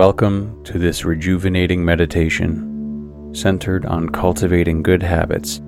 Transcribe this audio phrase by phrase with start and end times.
[0.00, 5.60] Welcome to this rejuvenating meditation centered on cultivating good habits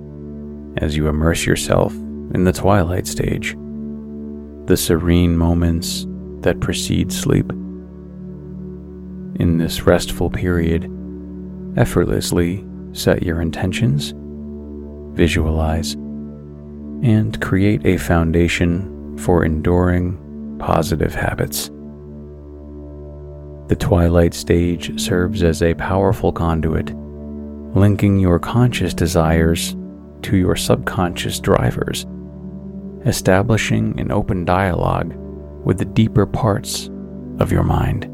[0.79, 3.53] as you immerse yourself in the twilight stage,
[4.65, 6.07] the serene moments
[6.41, 7.53] that precede sleep.
[9.39, 10.85] In this restful period,
[11.77, 14.15] effortlessly set your intentions,
[15.15, 21.71] visualize, and create a foundation for enduring positive habits.
[23.73, 26.95] The twilight stage serves as a powerful conduit,
[27.75, 29.75] linking your conscious desires
[30.21, 32.05] to your subconscious drivers,
[33.07, 35.15] establishing an open dialogue
[35.65, 36.91] with the deeper parts
[37.39, 38.05] of your mind.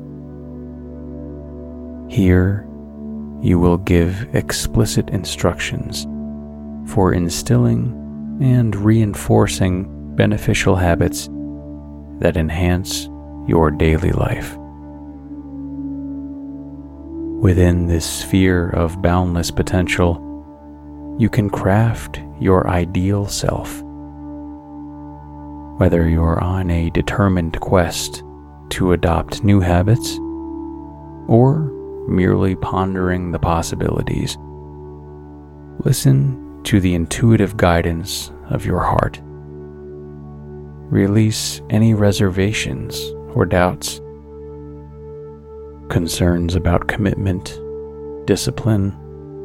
[2.09, 2.65] Here,
[3.43, 6.05] you will give explicit instructions
[6.93, 11.29] for instilling and reinforcing beneficial habits
[12.21, 13.09] that enhance
[13.49, 14.57] your daily life.
[17.41, 20.17] Within this sphere of boundless potential,
[21.21, 23.81] you can craft your ideal self.
[25.79, 28.25] Whether you're on a determined quest
[28.71, 30.19] to adopt new habits
[31.29, 31.61] or
[32.09, 34.37] merely pondering the possibilities,
[35.85, 39.21] listen to the intuitive guidance of your heart.
[40.91, 43.01] Release any reservations
[43.33, 44.01] or doubts
[45.89, 47.59] concerns about commitment,
[48.27, 48.97] discipline,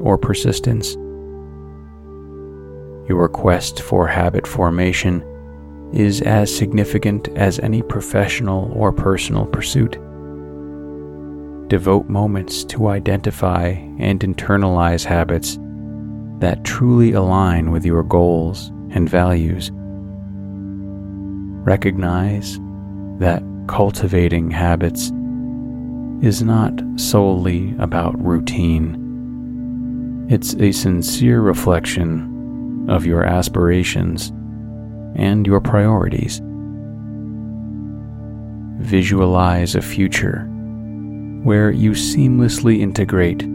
[0.01, 0.95] or persistence.
[3.07, 5.23] Your quest for habit formation
[5.93, 9.97] is as significant as any professional or personal pursuit.
[11.69, 13.67] Devote moments to identify
[13.99, 15.59] and internalize habits
[16.39, 19.71] that truly align with your goals and values.
[21.65, 22.59] Recognize
[23.19, 25.11] that cultivating habits
[26.23, 28.97] is not solely about routine.
[30.29, 34.29] It's a sincere reflection of your aspirations
[35.17, 36.39] and your priorities.
[38.79, 40.47] Visualize a future
[41.43, 43.45] where you seamlessly integrate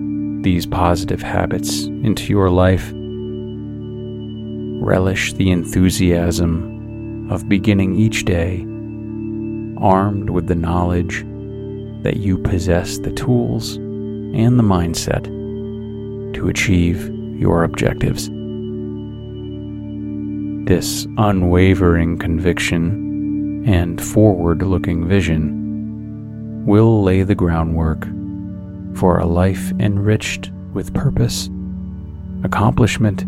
[0.43, 2.93] these positive habits into your life.
[4.85, 8.59] Relish the enthusiasm of beginning each day
[9.79, 11.25] armed with the knowledge
[12.03, 15.25] that you possess the tools and the mindset
[16.35, 18.29] to achieve your objectives.
[20.69, 28.07] This unwavering conviction and forward looking vision will lay the groundwork
[28.95, 31.49] for a life enriched with purpose,
[32.45, 33.23] accomplishment,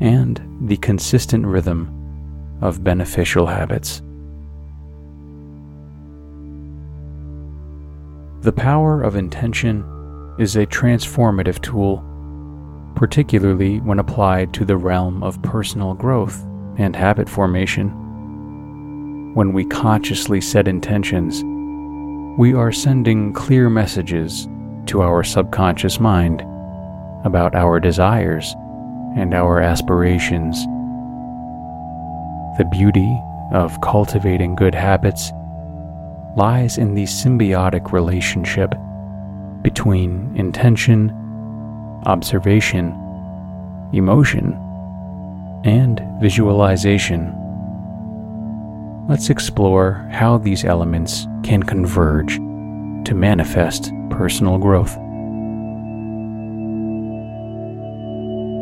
[0.00, 1.88] and the consistent rhythm
[2.60, 4.02] of beneficial habits.
[8.42, 9.84] The power of intention
[10.36, 12.02] is a transformative tool,
[12.96, 16.44] particularly when applied to the realm of personal growth
[16.76, 17.90] and habit formation.
[19.34, 21.40] When we consciously set intentions,
[22.36, 24.48] we are sending clear messages
[24.86, 26.40] to our subconscious mind
[27.24, 28.56] about our desires
[29.16, 30.60] and our aspirations.
[32.58, 33.22] The beauty
[33.52, 35.30] of cultivating good habits
[36.36, 38.74] lies in the symbiotic relationship
[39.62, 41.10] between intention,
[42.06, 42.88] observation,
[43.92, 44.52] emotion,
[45.64, 47.38] and visualization.
[49.08, 54.96] Let's explore how these elements can converge to manifest personal growth.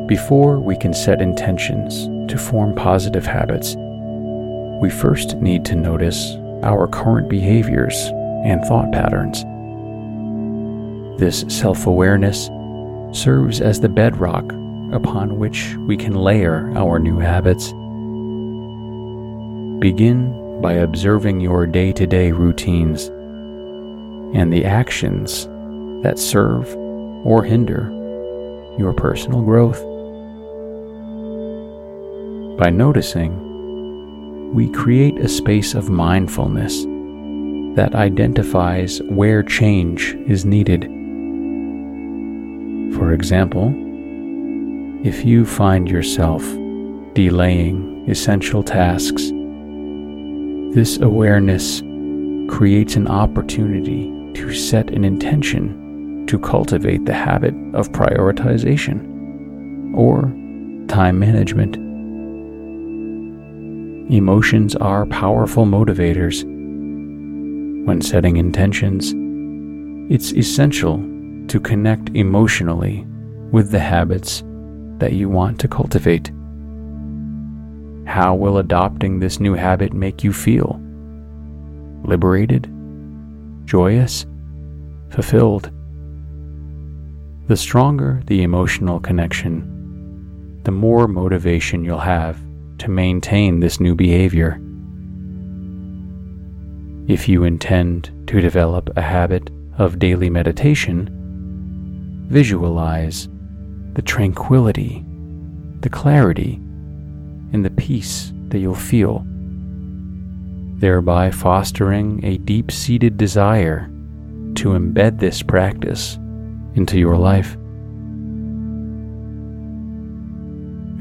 [0.09, 3.77] Before we can set intentions to form positive habits,
[4.81, 7.95] we first need to notice our current behaviors
[8.45, 9.45] and thought patterns.
[11.21, 12.51] This self awareness
[13.13, 14.45] serves as the bedrock
[14.93, 17.73] upon which we can layer our new habits.
[19.81, 23.07] Begin by observing your day to day routines
[24.35, 25.47] and the actions
[26.03, 26.75] that serve
[27.25, 27.91] or hinder
[28.79, 29.81] your personal growth.
[32.59, 33.50] By noticing
[34.53, 36.85] we create a space of mindfulness
[37.77, 40.85] that identifies where change is needed.
[42.97, 43.73] For example,
[45.07, 46.43] if you find yourself
[47.15, 49.31] delaying essential tasks,
[50.75, 51.81] this awareness
[52.53, 59.07] creates an opportunity to set an intention to cultivate the habit of prioritization
[59.97, 60.23] or
[60.89, 61.90] time management.
[64.11, 66.43] Emotions are powerful motivators.
[67.87, 69.15] When setting intentions,
[70.13, 70.97] it's essential
[71.47, 73.07] to connect emotionally
[73.53, 74.43] with the habits
[74.99, 76.33] that you want to cultivate.
[78.05, 80.81] How will adopting this new habit make you feel?
[82.03, 82.69] Liberated?
[83.65, 84.27] Joyous?
[85.11, 85.71] Fulfilled?
[87.47, 92.50] The stronger the emotional connection, the more motivation you'll have
[92.81, 94.61] to maintain this new behavior.
[97.09, 101.09] If you intend to develop a habit of daily meditation,
[102.29, 103.29] visualize
[103.95, 105.05] the tranquility,
[105.81, 106.55] the clarity,
[107.53, 109.25] and the peace that you'll feel,
[110.77, 113.91] thereby fostering a deep seated desire
[114.55, 116.17] to embed this practice
[116.75, 117.57] into your life.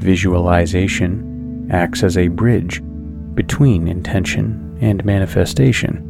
[0.02, 1.29] Visualization
[1.70, 2.82] acts as a bridge
[3.34, 6.06] between intention and manifestation.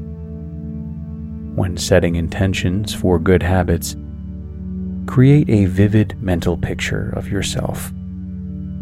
[1.55, 3.97] When setting intentions for good habits,
[5.07, 7.93] create a vivid mental picture of yourself,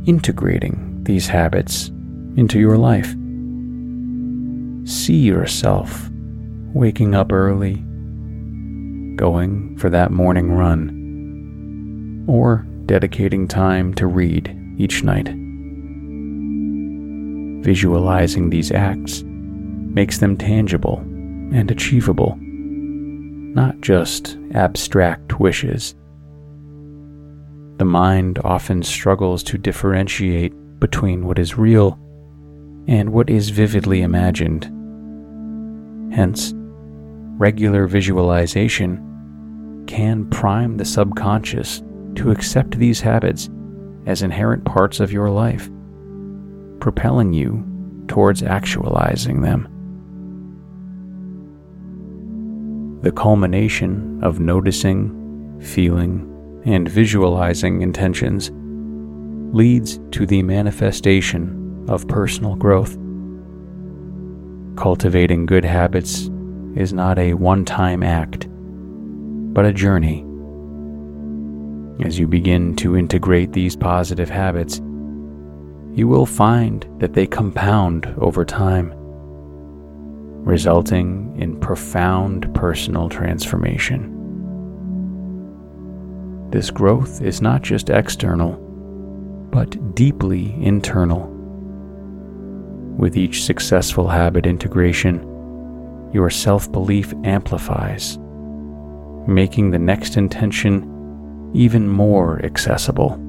[0.07, 1.89] integrating these habits
[2.37, 3.15] into your life.
[4.89, 6.09] See yourself
[6.75, 7.77] waking up early,
[9.17, 15.35] going for that morning run, or dedicating time to read each night.
[17.61, 20.99] Visualizing these acts makes them tangible
[21.53, 25.95] and achievable, not just abstract wishes
[27.79, 31.97] the mind often struggles to differentiate between what is real
[32.89, 34.65] and what is vividly imagined.
[36.13, 41.83] Hence, regular visualization can prime the subconscious
[42.17, 43.49] to accept these habits
[44.07, 45.71] as inherent parts of your life,
[46.81, 47.65] propelling you
[48.09, 49.69] towards actualizing them.
[53.03, 58.51] The culmination of noticing, feeling, and visualizing intentions
[59.55, 62.99] leads to the manifestation of personal growth.
[64.77, 66.29] Cultivating good habits
[66.75, 68.49] is not a one time act,
[69.55, 70.25] but a journey.
[72.05, 74.81] As you begin to integrate these positive habits,
[75.95, 78.93] you will find that they compound over time,
[80.45, 84.15] resulting in profound personal transformation.
[86.51, 88.53] This growth is not just external,
[89.53, 91.27] but deeply internal.
[92.97, 95.21] With each successful habit integration,
[96.13, 98.19] your self belief amplifies,
[99.27, 103.28] making the next intention even more accessible.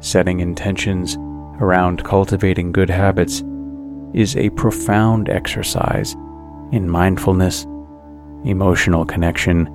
[0.00, 1.16] Setting intentions
[1.60, 3.42] around cultivating good habits
[4.14, 6.14] is a profound exercise
[6.72, 7.64] in mindfulness,
[8.44, 9.66] emotional connection,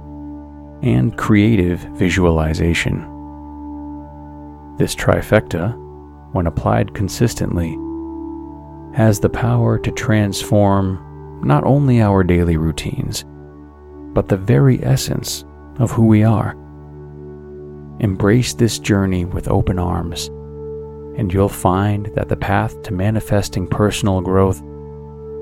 [0.81, 3.01] and creative visualization.
[4.77, 5.73] This trifecta,
[6.33, 7.77] when applied consistently,
[8.95, 13.23] has the power to transform not only our daily routines,
[14.13, 15.45] but the very essence
[15.77, 16.57] of who we are.
[17.99, 20.27] Embrace this journey with open arms,
[21.17, 24.61] and you'll find that the path to manifesting personal growth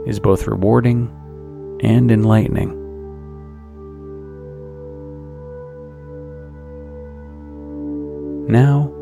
[0.06, 1.10] is both rewarding
[1.82, 2.80] and enlightening.
[8.48, 8.94] Now,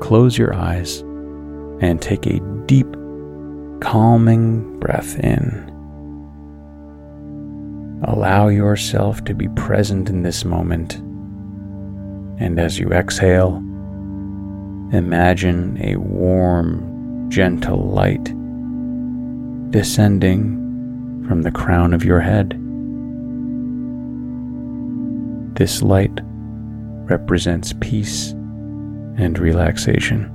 [0.00, 1.00] close your eyes
[1.80, 2.86] and take a deep,
[3.80, 5.68] calming breath in.
[8.04, 11.00] Allow yourself to be present in this moment.
[12.38, 13.56] And as you exhale,
[14.92, 18.24] imagine a warm, gentle light
[19.70, 22.58] descending from the crown of your head.
[25.56, 26.20] This light
[27.08, 30.30] represents peace and relaxation.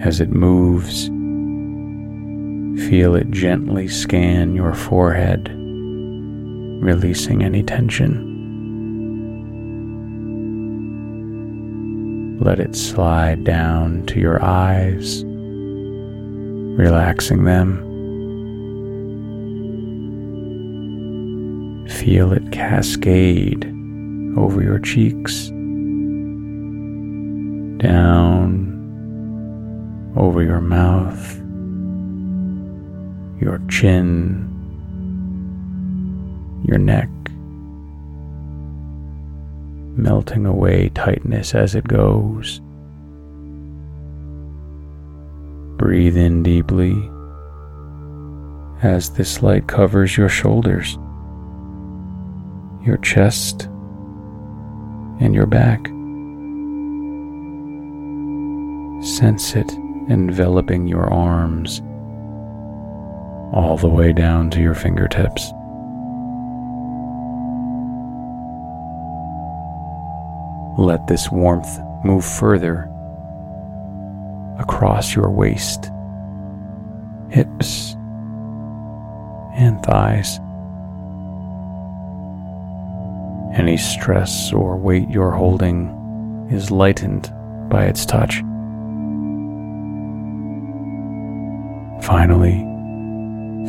[0.00, 1.06] As it moves,
[2.88, 5.48] feel it gently scan your forehead,
[6.82, 8.31] releasing any tension.
[12.42, 15.22] Let it slide down to your eyes
[16.76, 17.78] relaxing them.
[21.88, 23.64] Feel it cascade
[24.36, 25.50] over your cheeks,
[27.78, 28.72] down
[30.16, 31.36] over your mouth,
[33.40, 34.48] your chin,
[36.66, 37.08] your neck,
[39.96, 42.60] melting away tightness as it goes.
[45.78, 46.92] Breathe in deeply
[48.82, 50.98] as this light covers your shoulders,
[52.84, 53.64] your chest,
[55.20, 55.86] and your back.
[59.04, 59.70] Sense it
[60.08, 61.80] enveloping your arms
[63.52, 65.52] all the way down to your fingertips.
[70.78, 72.88] Let this warmth move further
[74.58, 75.90] across your waist,
[77.28, 77.94] hips,
[79.54, 80.38] and thighs.
[83.54, 87.30] Any stress or weight you're holding is lightened
[87.68, 88.40] by its touch.
[92.02, 92.56] Finally,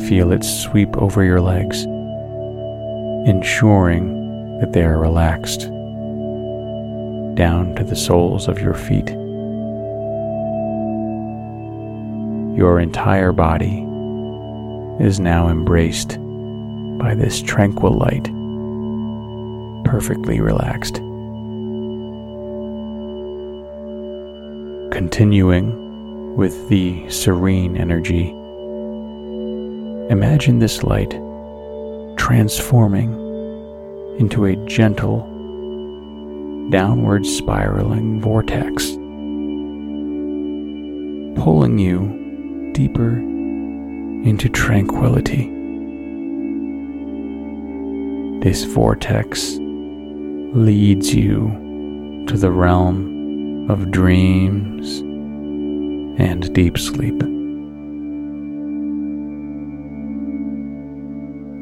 [0.08, 1.84] feel it sweep over your legs,
[3.28, 5.70] ensuring that they are relaxed
[7.34, 9.08] down to the soles of your feet.
[12.56, 13.84] Your entire body
[15.00, 16.18] is now embraced
[16.98, 18.24] by this tranquil light,
[19.84, 20.96] perfectly relaxed.
[24.92, 28.28] Continuing with the serene energy,
[30.10, 31.10] imagine this light
[32.16, 33.12] transforming
[34.20, 35.28] into a gentle,
[36.70, 38.92] downward spiraling vortex,
[41.42, 45.50] pulling you deeper into tranquility.
[48.42, 49.56] This vortex
[50.56, 55.00] leads you to the realm of dreams
[56.20, 57.22] and deep sleep.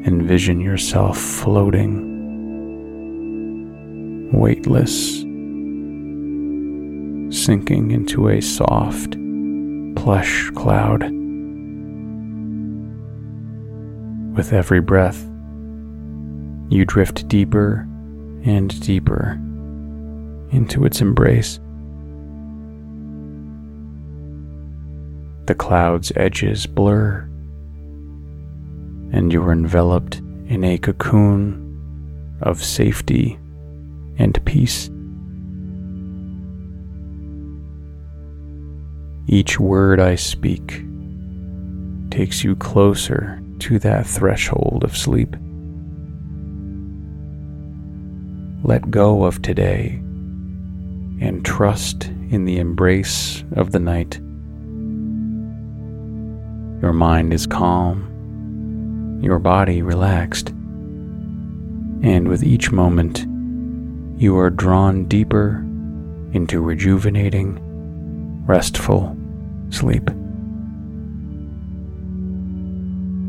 [0.05, 2.12] Envision yourself floating,
[4.33, 5.19] weightless,
[7.39, 9.15] sinking into a soft,
[9.95, 11.03] plush cloud.
[14.35, 15.23] With every breath,
[16.69, 17.87] you drift deeper
[18.43, 19.33] and deeper
[20.51, 21.59] into its embrace.
[25.45, 27.29] The cloud's edges blur,
[29.11, 33.37] and you're enveloped in a cocoon of safety
[34.23, 34.89] and peace.
[39.27, 40.81] Each word I speak
[42.09, 45.35] takes you closer to that threshold of sleep.
[48.63, 49.95] Let go of today
[51.19, 54.19] and trust in the embrace of the night.
[56.81, 63.25] Your mind is calm, your body relaxed, and with each moment,
[64.17, 65.65] you are drawn deeper
[66.33, 67.59] into rejuvenating
[68.45, 69.15] restful
[69.69, 70.09] sleep.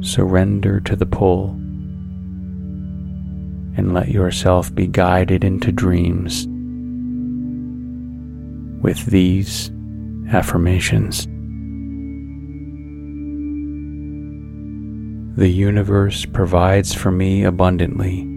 [0.04, 1.50] Surrender to the pull
[3.76, 6.46] and let yourself be guided into dreams
[8.82, 9.70] with these
[10.28, 11.26] affirmations.
[15.36, 18.33] The universe provides for me abundantly.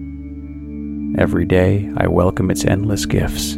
[1.17, 3.53] Every day I welcome its endless gifts.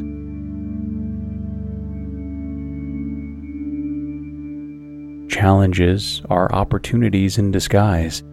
[5.29, 8.23] Challenges are opportunities in disguise.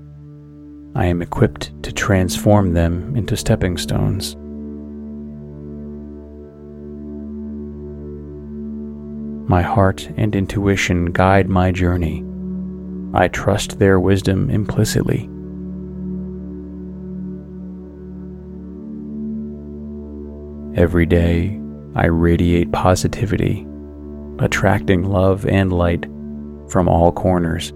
[0.95, 4.37] I am equipped to transform them into stepping stones.
[9.51, 12.25] My heart and intuition guide my journey.
[13.13, 15.29] I trust their wisdom implicitly.
[20.77, 21.59] Every day,
[21.95, 23.67] I radiate positivity,
[24.39, 26.05] attracting love and light
[26.69, 27.73] from all corners.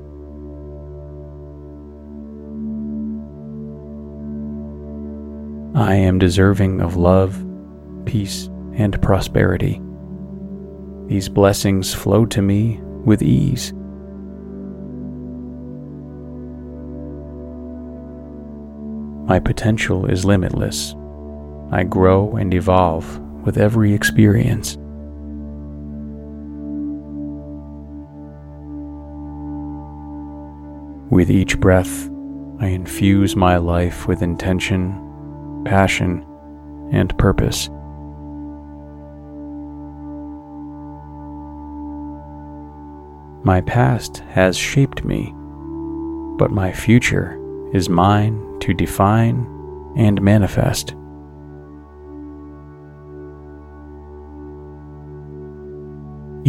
[5.74, 7.42] I am deserving of love,
[8.04, 9.80] peace, and prosperity.
[11.06, 13.72] These blessings flow to me with ease.
[19.26, 20.94] My potential is limitless.
[21.72, 24.76] I grow and evolve with every experience.
[31.10, 32.08] With each breath,
[32.60, 36.26] I infuse my life with intention, passion,
[36.92, 37.68] and purpose.
[43.44, 45.32] My past has shaped me,
[46.36, 47.38] but my future
[47.72, 49.46] is mine to define
[49.96, 50.94] and manifest.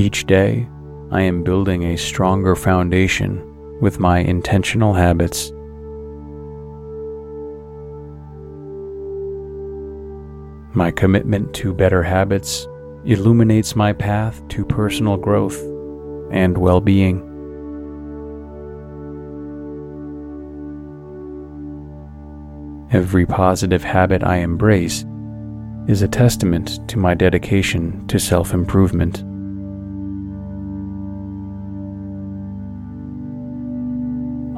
[0.01, 0.67] Each day,
[1.11, 5.51] I am building a stronger foundation with my intentional habits.
[10.73, 12.67] My commitment to better habits
[13.05, 15.61] illuminates my path to personal growth
[16.31, 17.19] and well being.
[22.89, 25.05] Every positive habit I embrace
[25.87, 29.23] is a testament to my dedication to self improvement.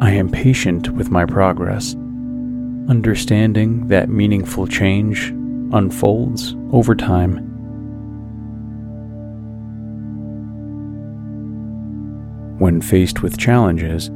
[0.03, 1.95] I am patient with my progress,
[2.89, 5.29] understanding that meaningful change
[5.71, 7.37] unfolds over time.
[12.59, 14.09] When faced with challenges,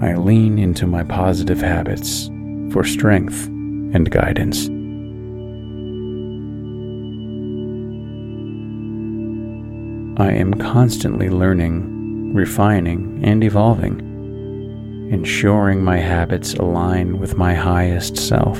[0.00, 2.28] I lean into my positive habits
[2.72, 4.66] for strength and guidance.
[10.18, 14.08] I am constantly learning, refining, and evolving,
[15.12, 18.58] ensuring my habits align with my highest self.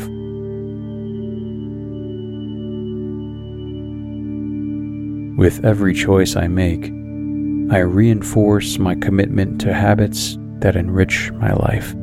[5.39, 6.85] With every choice I make,
[7.73, 11.95] I reinforce my commitment to habits that enrich my life.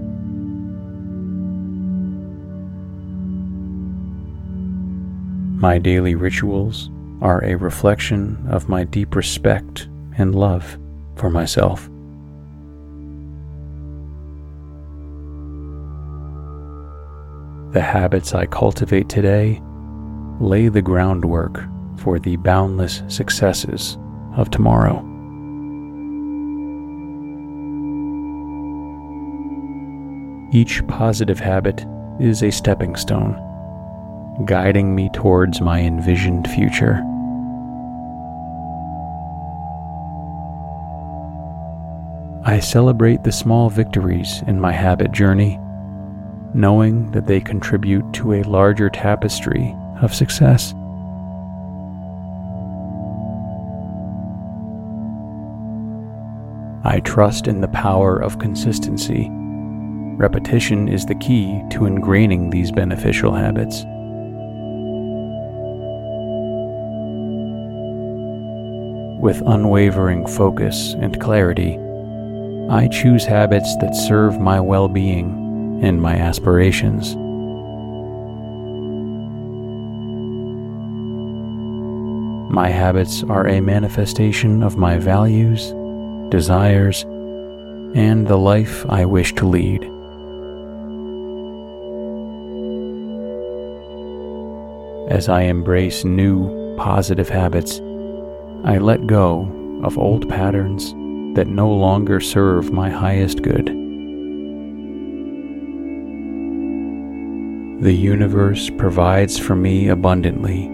[5.61, 6.89] My daily rituals
[7.21, 9.87] are a reflection of my deep respect
[10.17, 10.79] and love
[11.17, 11.87] for myself.
[17.71, 19.61] The habits I cultivate today
[20.39, 21.63] lay the groundwork
[21.97, 23.97] for the boundless successes
[24.35, 25.05] of tomorrow.
[30.51, 31.85] Each positive habit
[32.19, 33.45] is a stepping stone
[34.45, 37.03] guiding me towards my envisioned future.
[42.45, 45.59] I celebrate the small victories in my habit journey,
[46.53, 50.73] knowing that they contribute to a larger tapestry of success.
[56.83, 59.29] I trust in the power of consistency.
[60.17, 63.83] Repetition is the key to ingraining these beneficial habits.
[69.21, 71.77] With unwavering focus and clarity,
[72.69, 75.48] I choose habits that serve my well being
[75.81, 77.15] and my aspirations.
[82.51, 85.71] My habits are a manifestation of my values,
[86.29, 87.03] desires,
[87.95, 89.83] and the life I wish to lead.
[95.09, 97.79] As I embrace new, positive habits,
[98.63, 100.91] I let go of old patterns
[101.35, 103.78] that no longer serve my highest good.
[107.81, 110.65] The universe provides for me abundantly.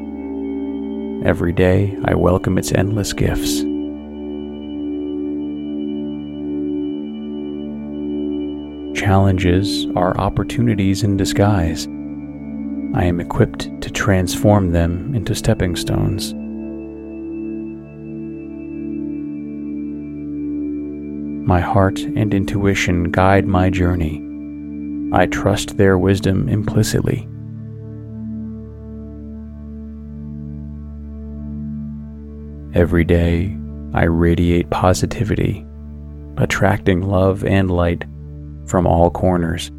[1.23, 3.59] Every day I welcome its endless gifts.
[8.99, 11.85] Challenges are opportunities in disguise.
[12.95, 16.33] I am equipped to transform them into stepping stones.
[21.47, 24.24] My heart and intuition guide my journey.
[25.15, 27.25] I trust their wisdom implicitly.
[32.77, 33.57] Every day,
[33.93, 35.65] I radiate positivity,
[36.35, 38.03] attracting love and light
[38.65, 39.71] from all corners.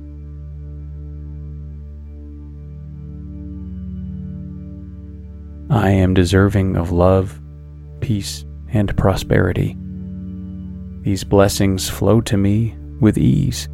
[5.68, 7.38] I am deserving of love,
[8.00, 9.76] peace, and prosperity.
[11.02, 13.68] These blessings flow to me with ease.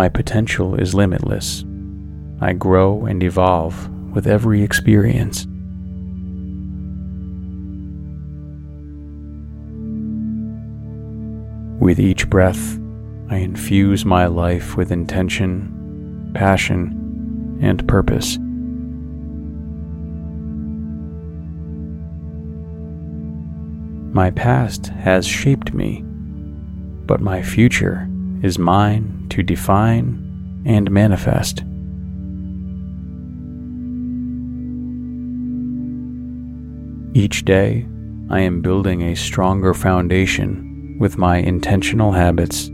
[0.00, 1.62] My potential is limitless.
[2.40, 5.44] I grow and evolve with every experience.
[11.78, 12.78] With each breath,
[13.28, 18.38] I infuse my life with intention, passion, and purpose.
[24.14, 26.00] My past has shaped me,
[27.04, 28.09] but my future
[28.42, 31.62] is mine to define and manifest.
[37.14, 37.86] Each day,
[38.30, 42.70] I am building a stronger foundation with my intentional habits.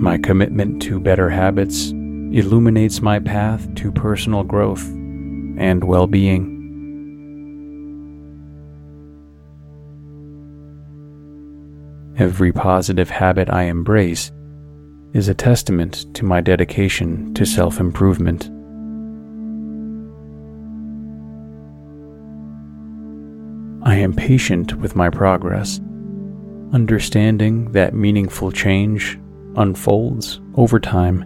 [0.00, 4.86] My commitment to better habits illuminates my path to personal growth
[5.58, 6.57] and well being.
[12.18, 14.32] Every positive habit I embrace
[15.12, 18.46] is a testament to my dedication to self improvement.
[23.86, 25.78] I am patient with my progress,
[26.72, 29.16] understanding that meaningful change
[29.54, 31.20] unfolds over time.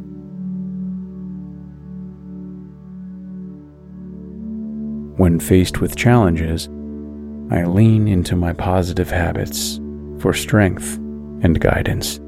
[5.16, 6.66] When faced with challenges,
[7.50, 9.80] I lean into my positive habits
[10.22, 10.94] for strength
[11.42, 12.20] and guidance.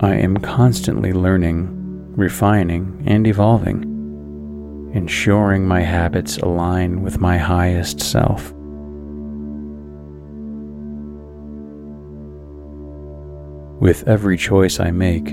[0.00, 1.68] I am constantly learning,
[2.16, 3.82] refining, and evolving,
[4.94, 8.52] ensuring my habits align with my highest self.
[13.82, 15.28] With every choice I make,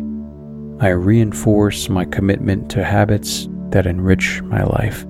[0.81, 5.05] I reinforce my commitment to habits that enrich my life.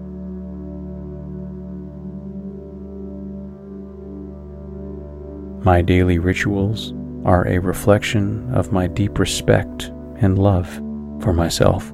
[5.64, 9.86] My daily rituals are a reflection of my deep respect
[10.18, 10.68] and love
[11.22, 11.88] for myself.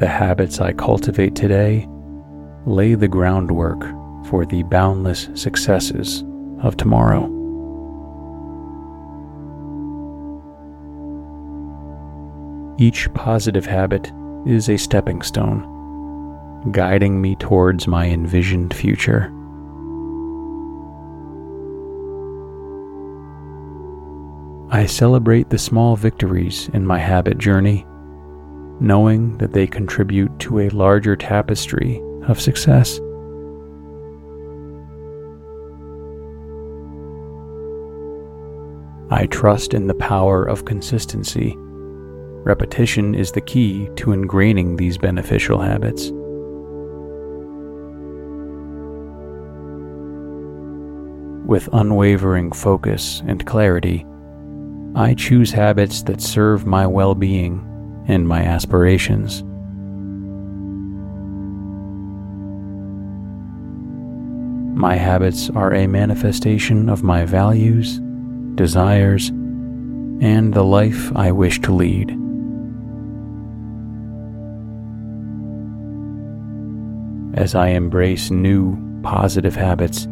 [0.00, 1.86] The habits I cultivate today
[2.66, 3.80] lay the groundwork
[4.26, 6.24] for the boundless successes
[6.64, 7.32] of tomorrow.
[12.78, 14.10] Each positive habit
[14.44, 15.75] is a stepping stone
[16.70, 19.32] guiding me towards my envisioned future.
[24.70, 27.86] I celebrate the small victories in my habit journey,
[28.80, 32.98] knowing that they contribute to a larger tapestry of success.
[39.08, 41.54] I trust in the power of consistency.
[41.56, 46.10] Repetition is the key to ingraining these beneficial habits.
[51.46, 54.04] With unwavering focus and clarity,
[54.96, 59.44] I choose habits that serve my well being and my aspirations.
[64.76, 68.00] My habits are a manifestation of my values,
[68.56, 72.10] desires, and the life I wish to lead.
[77.38, 80.08] As I embrace new, positive habits,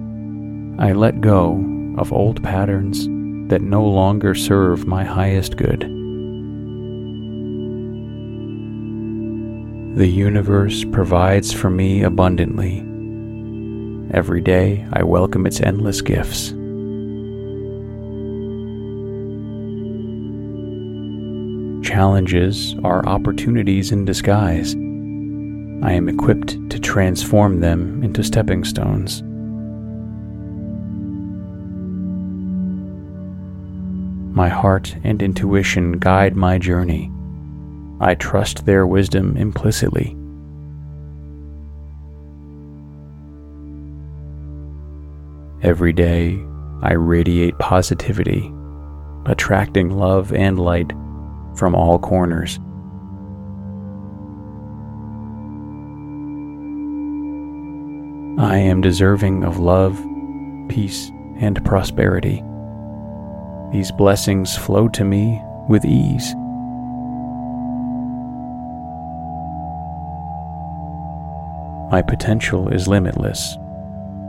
[0.76, 1.64] I let go
[1.96, 3.06] of old patterns
[3.48, 5.82] that no longer serve my highest good.
[9.96, 12.80] The universe provides for me abundantly.
[14.12, 16.50] Every day I welcome its endless gifts.
[21.86, 24.74] Challenges are opportunities in disguise.
[25.84, 29.22] I am equipped to transform them into stepping stones.
[34.34, 37.08] My heart and intuition guide my journey.
[38.00, 40.16] I trust their wisdom implicitly.
[45.62, 46.36] Every day,
[46.82, 48.52] I radiate positivity,
[49.24, 50.90] attracting love and light
[51.54, 52.58] from all corners.
[58.36, 60.04] I am deserving of love,
[60.68, 62.42] peace, and prosperity.
[63.72, 66.34] These blessings flow to me with ease.
[71.90, 73.56] My potential is limitless.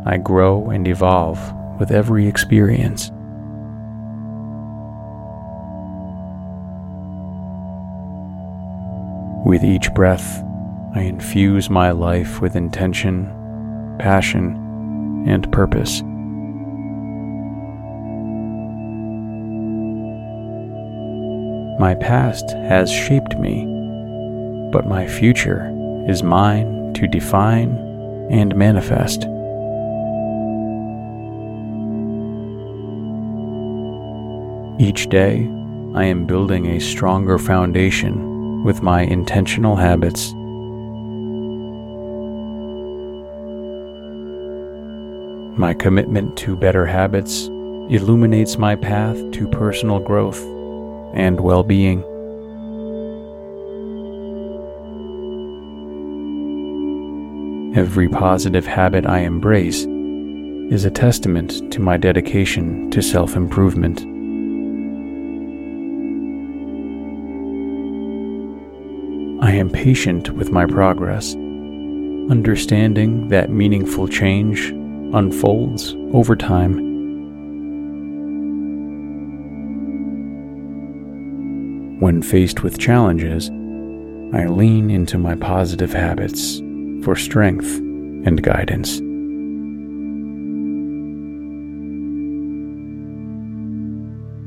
[0.05, 1.39] I grow and evolve
[1.79, 3.11] with every experience.
[9.45, 10.43] With each breath,
[10.95, 16.01] I infuse my life with intention, passion, and purpose.
[21.85, 23.63] My past has shaped me,
[24.71, 25.71] but my future
[26.09, 27.77] is mine to define
[28.31, 29.21] and manifest.
[34.81, 35.47] Each day,
[35.93, 40.33] I am building a stronger foundation with my intentional habits.
[45.55, 47.43] My commitment to better habits
[47.91, 50.54] illuminates my path to personal growth
[51.15, 52.03] and well being.
[57.75, 59.85] Every positive habit I embrace
[60.71, 64.01] is a testament to my dedication to self improvement.
[69.43, 74.69] I am patient with my progress, understanding that meaningful change
[75.13, 76.84] unfolds over time.
[82.05, 86.59] When faced with challenges, I lean into my positive habits
[87.03, 88.99] for strength and guidance.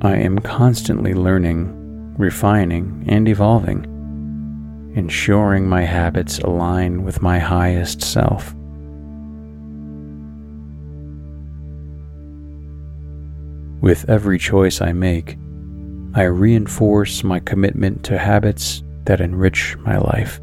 [0.06, 3.82] I am constantly learning, refining, and evolving,
[4.94, 8.54] ensuring my habits align with my highest self.
[13.82, 15.36] With every choice I make,
[16.14, 20.40] I reinforce my commitment to habits that enrich my life.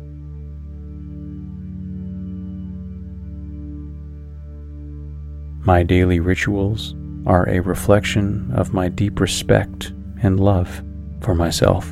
[5.65, 6.93] My daily rituals
[7.25, 10.83] are a reflection of my deep respect and love
[11.21, 11.91] for myself.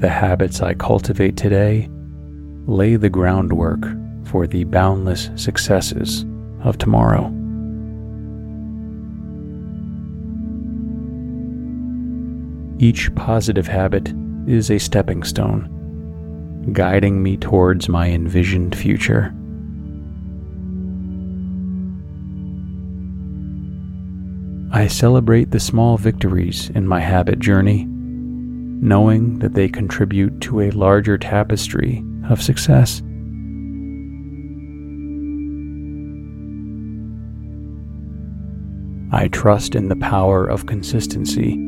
[0.00, 1.88] The habits I cultivate today
[2.66, 3.80] lay the groundwork
[4.24, 6.26] for the boundless successes
[6.62, 7.37] of tomorrow.
[12.80, 14.14] Each positive habit
[14.46, 19.34] is a stepping stone, guiding me towards my envisioned future.
[24.70, 30.70] I celebrate the small victories in my habit journey, knowing that they contribute to a
[30.70, 33.02] larger tapestry of success.
[39.10, 41.67] I trust in the power of consistency.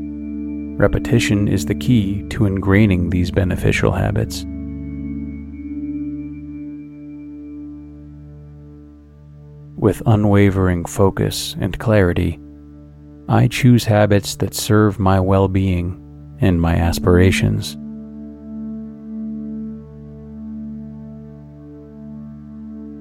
[0.81, 4.47] Repetition is the key to ingraining these beneficial habits.
[9.77, 12.41] With unwavering focus and clarity,
[13.29, 16.03] I choose habits that serve my well being
[16.41, 17.77] and my aspirations.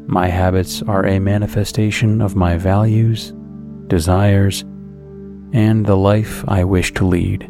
[0.05, 3.31] My habits are a manifestation of my values,
[3.87, 4.65] desires,
[5.53, 7.49] and the life I wish to lead.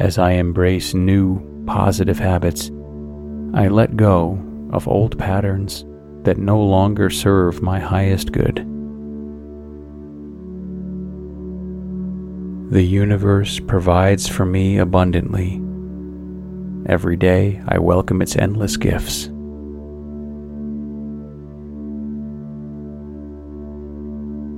[0.00, 2.70] As I embrace new, positive habits,
[3.52, 5.84] I let go of old patterns
[6.22, 8.66] that no longer serve my highest good.
[12.72, 15.60] The universe provides for me abundantly.
[16.90, 19.26] Every day I welcome its endless gifts.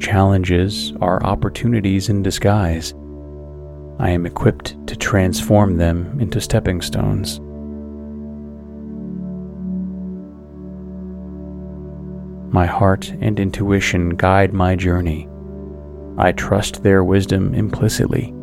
[0.01, 2.95] Challenges are opportunities in disguise.
[4.03, 7.39] I am equipped to transform them into stepping stones.
[12.53, 15.29] My heart and intuition guide my journey.
[16.19, 18.35] I trust their wisdom implicitly.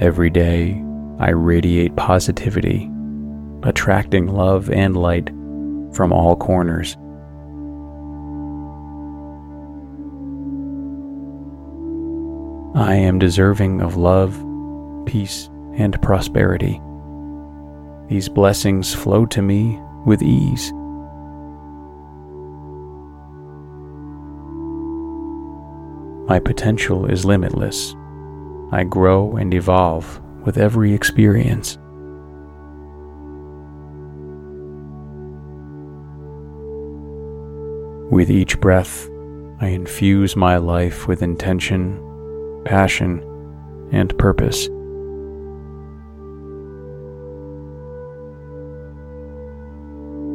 [0.00, 0.80] Every day,
[1.18, 2.88] I radiate positivity,
[3.64, 5.30] attracting love and light
[5.92, 6.96] from all corners.
[12.74, 14.42] I am deserving of love,
[15.04, 16.80] peace, and prosperity.
[18.08, 20.72] These blessings flow to me with ease.
[26.28, 27.94] My potential is limitless.
[28.70, 31.76] I grow and evolve with every experience.
[38.10, 39.10] With each breath,
[39.60, 41.98] I infuse my life with intention,
[42.64, 43.20] passion,
[43.92, 44.68] and purpose.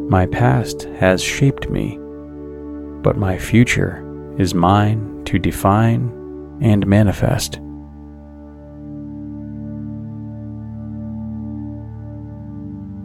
[0.10, 1.98] My past has shaped me,
[3.02, 4.04] but my future
[4.38, 6.10] is mine to define
[6.62, 7.60] and manifest.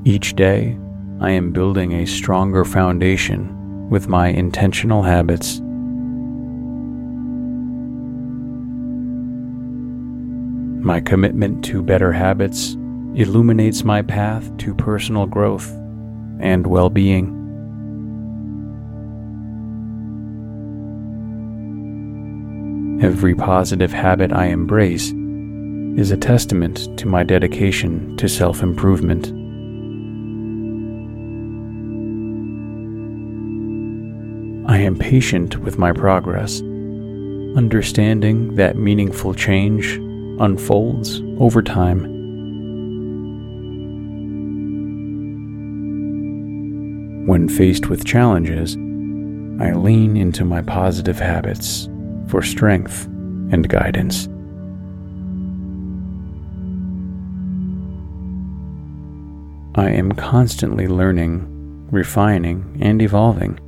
[0.04, 0.78] Each day,
[1.20, 5.60] I am building a stronger foundation with my intentional habits.
[10.82, 12.72] My commitment to better habits
[13.14, 15.70] illuminates my path to personal growth
[16.40, 17.38] and well being.
[23.00, 25.12] Every positive habit I embrace
[25.96, 29.28] is a testament to my dedication to self improvement.
[34.68, 36.60] I am patient with my progress,
[37.56, 40.00] understanding that meaningful change
[40.40, 42.12] unfolds over time.
[47.26, 48.74] When faced with challenges,
[49.60, 51.88] I lean into my positive habits
[52.26, 53.04] for strength
[53.52, 54.26] and guidance.
[59.74, 63.58] I am constantly learning, refining, and evolving,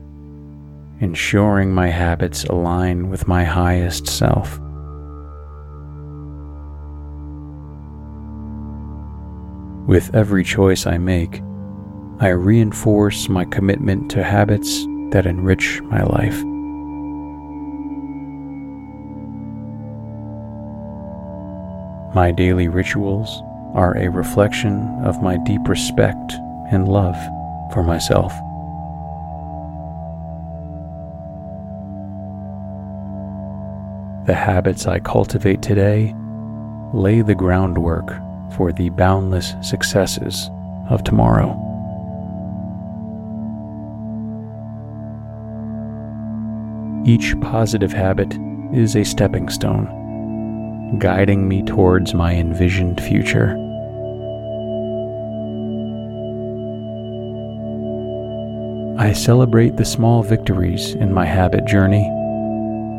[1.01, 4.59] ensuring my habits align with my highest self.
[9.87, 11.43] With every choice I make,
[12.19, 16.43] I reinforce my commitment to habits that enrich my life.
[22.15, 23.43] My daily rituals
[23.75, 26.33] are a reflection of my deep respect
[26.71, 27.17] and love
[27.75, 28.33] for myself.
[34.27, 36.15] The habits I cultivate today
[36.95, 38.24] lay the groundwork
[38.57, 40.51] for the boundless successes
[40.91, 41.61] of tomorrow.
[47.07, 48.35] Each positive habit
[48.73, 53.59] is a stepping stone, guiding me towards my envisioned future.
[58.97, 62.09] I celebrate the small victories in my habit journey,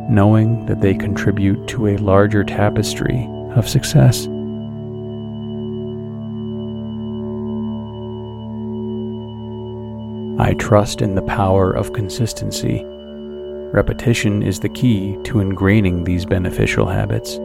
[0.08, 4.28] knowing that they contribute to a larger tapestry of success.
[10.38, 12.84] I trust in the power of consistency.
[13.72, 17.38] Repetition is the key to ingraining these beneficial habits.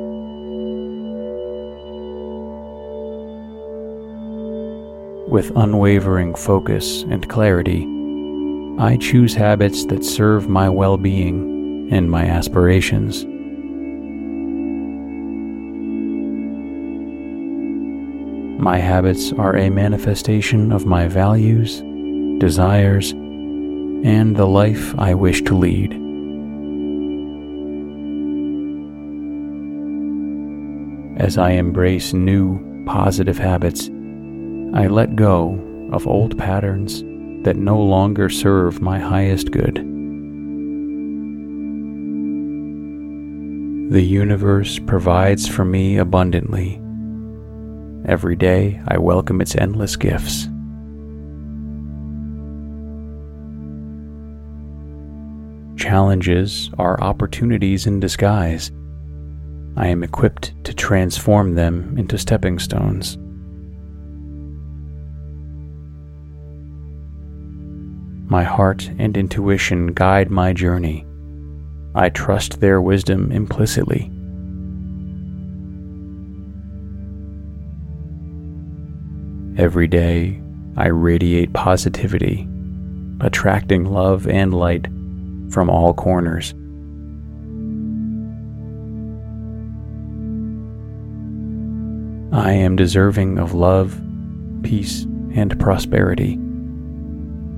[5.31, 7.87] With unwavering focus and clarity,
[8.81, 13.25] I choose habits that serve my well being and my aspirations.
[18.61, 21.85] My habits are a manifestation of my values,
[22.41, 25.93] desires, and the life I wish to lead.
[31.21, 33.89] As I embrace new, positive habits,
[34.75, 35.61] I let go
[35.93, 37.03] of old patterns
[37.45, 39.77] that no longer serve my highest good.
[43.93, 46.81] The universe provides for me abundantly.
[48.07, 50.50] Every day I welcome its endless gifts.
[55.81, 58.71] Challenges are opportunities in disguise.
[59.79, 63.17] I am equipped to transform them into stepping stones.
[68.31, 71.07] My heart and intuition guide my journey.
[71.95, 74.13] I trust their wisdom implicitly.
[79.57, 80.43] Every day,
[80.77, 82.47] I radiate positivity,
[83.23, 84.87] attracting love and light
[85.51, 86.55] from all corners.
[92.33, 94.01] I am deserving of love,
[94.63, 95.03] peace,
[95.35, 96.39] and prosperity.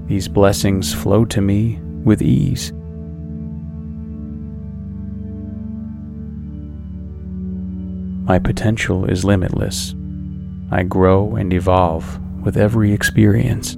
[0.07, 2.72] These blessings flow to me with ease.
[8.24, 9.94] My potential is limitless.
[10.70, 13.76] I grow and evolve with every experience.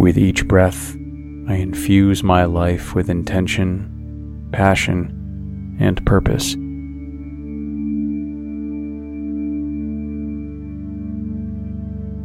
[0.00, 0.96] With each breath,
[1.46, 6.56] I infuse my life with intention, passion, and purpose.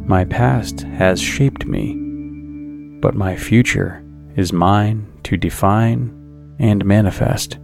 [0.08, 1.96] My past has shaped me,
[3.02, 4.02] but my future
[4.36, 7.58] is mine to define and manifest.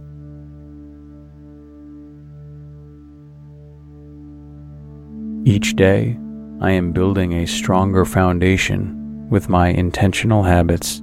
[5.43, 6.19] Each day,
[6.61, 11.01] I am building a stronger foundation with my intentional habits.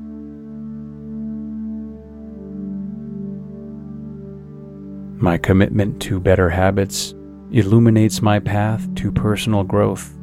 [5.22, 7.14] My commitment to better habits
[7.52, 10.16] illuminates my path to personal growth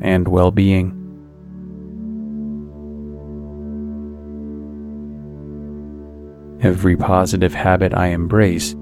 [0.00, 1.00] and well being.
[6.60, 8.74] Every positive habit I embrace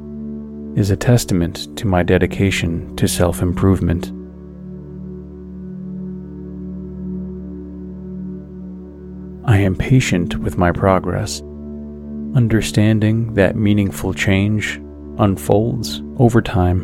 [0.76, 4.12] is a testament to my dedication to self improvement.
[9.62, 11.40] Am patient with my progress,
[12.34, 14.80] understanding that meaningful change
[15.18, 16.82] unfolds over time.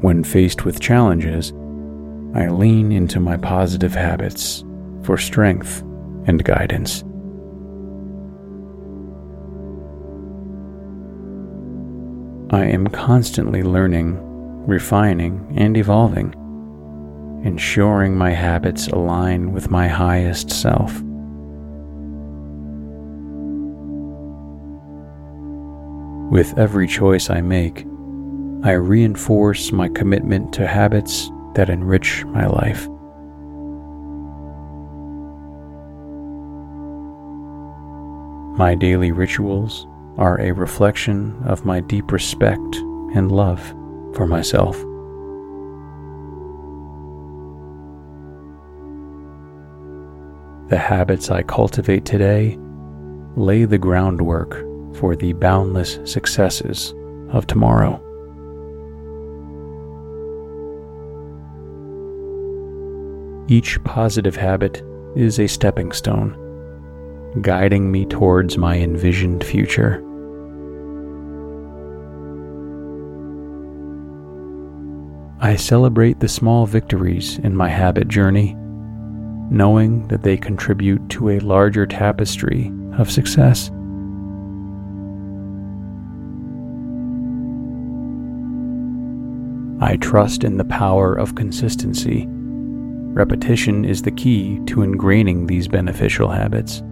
[0.00, 1.52] When faced with challenges,
[2.34, 4.64] I lean into my positive habits
[5.02, 5.80] for strength
[6.26, 7.02] and guidance.
[12.50, 14.18] I am constantly learning,
[14.66, 16.34] refining, and evolving,
[17.44, 20.92] ensuring my habits align with my highest self.
[26.30, 27.86] With every choice I make,
[28.62, 32.88] I reinforce my commitment to habits that enrich my life.
[38.58, 39.86] My daily rituals
[40.18, 42.76] are a reflection of my deep respect
[43.14, 43.60] and love
[44.14, 44.76] for myself.
[50.68, 52.58] The habits I cultivate today
[53.36, 54.54] lay the groundwork
[54.96, 56.92] for the boundless successes
[57.30, 58.04] of tomorrow.
[63.48, 64.82] Each positive habit
[65.16, 66.36] is a stepping stone,
[67.40, 70.04] guiding me towards my envisioned future.
[75.40, 78.54] I celebrate the small victories in my habit journey,
[79.50, 83.70] knowing that they contribute to a larger tapestry of success.
[89.80, 92.26] I trust in the power of consistency.
[92.28, 96.82] Repetition is the key to ingraining these beneficial habits.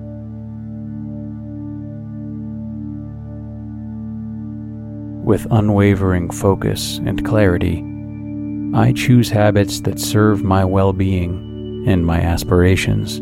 [5.24, 7.84] With unwavering focus and clarity,
[8.74, 11.45] I choose habits that serve my well being
[11.87, 13.20] and my aspirations.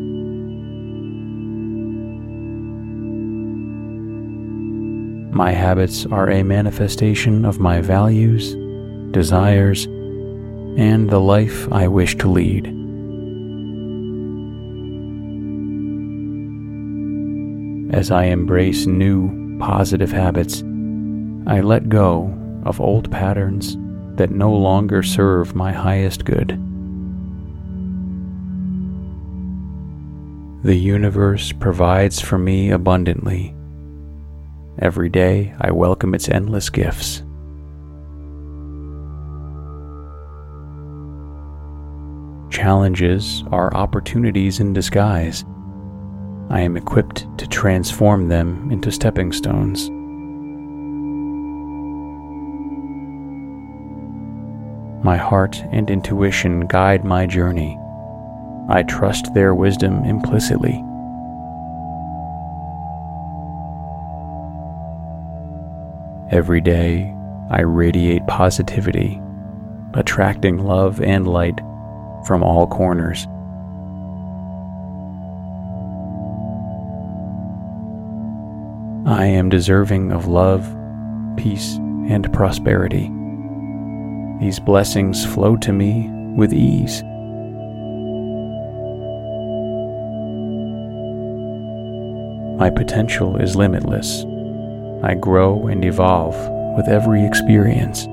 [5.34, 8.54] My habits are a manifestation of my values,
[9.12, 9.84] desires,
[10.76, 12.66] and the life I wish to lead.
[17.94, 20.62] As I embrace new, positive habits,
[21.46, 22.32] I let go
[22.64, 23.76] of old patterns
[24.16, 26.58] that no longer serve my highest good.
[30.64, 33.54] The universe provides for me abundantly.
[34.78, 37.18] Every day I welcome its endless gifts.
[42.50, 45.44] Challenges are opportunities in disguise.
[46.48, 49.90] I am equipped to transform them into stepping stones.
[55.04, 57.78] My heart and intuition guide my journey.
[58.68, 60.82] I trust their wisdom implicitly.
[66.30, 67.14] Every day,
[67.50, 69.20] I radiate positivity,
[69.92, 71.60] attracting love and light
[72.24, 73.26] from all corners.
[79.06, 80.66] I am deserving of love,
[81.36, 81.76] peace,
[82.08, 83.10] and prosperity.
[84.40, 87.02] These blessings flow to me with ease.
[92.64, 94.24] My potential is limitless.
[95.02, 96.34] I grow and evolve
[96.78, 98.06] with every experience.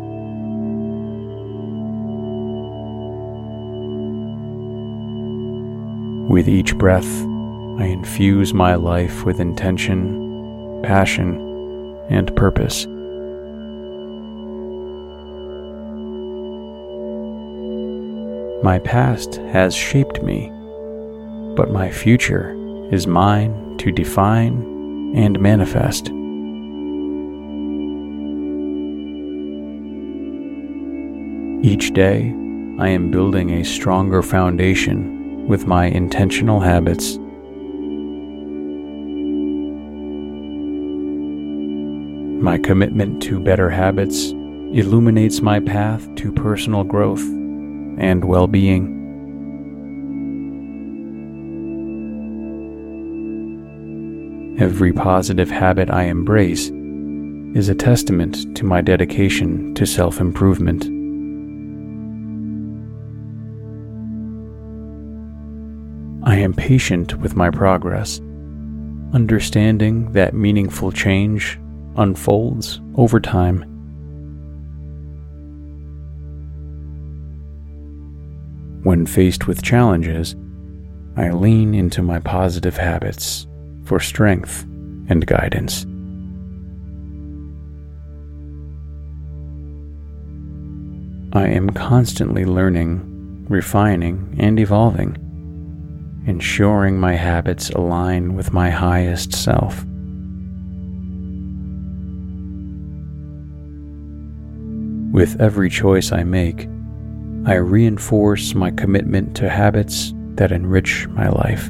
[6.29, 7.09] With each breath,
[7.79, 11.39] I infuse my life with intention, passion,
[12.09, 12.85] and purpose.
[18.65, 20.49] My past has shaped me,
[21.55, 22.53] but my future
[22.93, 24.61] is mine to define
[25.15, 26.11] and manifest.
[31.65, 32.31] Each day,
[32.77, 37.17] I am building a stronger foundation with my intentional habits.
[42.43, 47.23] My commitment to better habits illuminates my path to personal growth
[47.97, 49.00] and well being.
[54.59, 56.69] Every positive habit I embrace
[57.55, 60.85] is a testament to my dedication to self improvement.
[66.27, 68.19] I am patient with my progress,
[69.13, 71.57] understanding that meaningful change
[71.95, 73.61] unfolds over time.
[78.83, 80.35] When faced with challenges,
[81.15, 83.47] I lean into my positive habits
[83.91, 84.63] for strength
[85.09, 85.83] and guidance.
[91.33, 95.17] I am constantly learning, refining, and evolving,
[96.25, 99.83] ensuring my habits align with my highest self.
[105.11, 106.69] With every choice I make,
[107.45, 111.69] I reinforce my commitment to habits that enrich my life.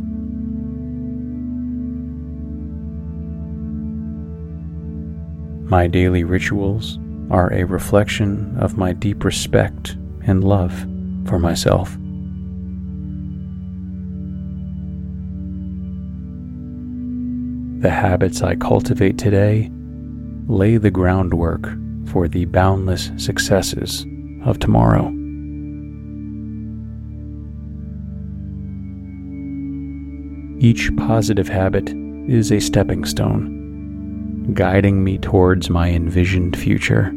[5.72, 7.00] My daily rituals
[7.30, 9.96] are a reflection of my deep respect
[10.26, 10.78] and love
[11.26, 11.98] for myself.
[17.82, 19.72] The habits I cultivate today
[20.48, 21.70] lay the groundwork
[22.08, 24.06] for the boundless successes
[24.44, 25.08] of tomorrow.
[30.60, 31.94] Each positive habit
[32.28, 33.61] is a stepping stone,
[34.54, 37.14] guiding me towards my envisioned future.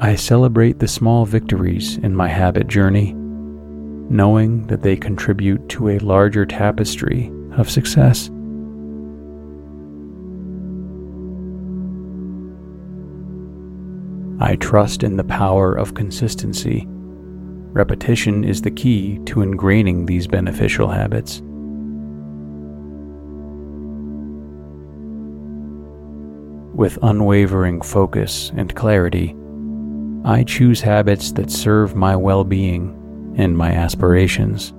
[0.00, 5.98] I celebrate the small victories in my habit journey, knowing that they contribute to a
[5.98, 8.30] larger tapestry of success.
[14.40, 16.86] I trust in the power of consistency.
[16.88, 21.42] Repetition is the key to ingraining these beneficial habits.
[26.78, 29.34] With unwavering focus and clarity,
[30.24, 34.72] I choose habits that serve my well being and my aspirations.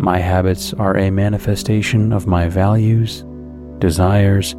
[0.00, 3.22] My habits are a manifestation of my values,
[3.78, 4.54] desires,